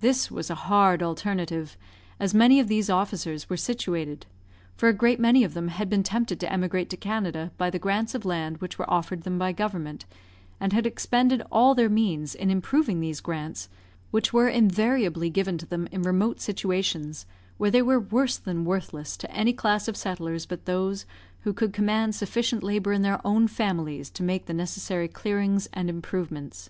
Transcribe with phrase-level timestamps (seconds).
[0.00, 1.76] This was a hard alternative,
[2.18, 4.26] as many of these officers were situated;
[4.74, 7.78] for a great many of them had been tempted to emigrate to Canada by the
[7.78, 10.04] grants of land which were offered them by government,
[10.58, 13.68] and had expended all their means in improving these grants,
[14.10, 17.24] which were invariably given to them in remote situations,
[17.56, 21.06] where they were worse than worthless to any class of settlers but those
[21.42, 25.88] who could command sufficient labour in their own families to make the necessary clearings and
[25.88, 26.68] improvements.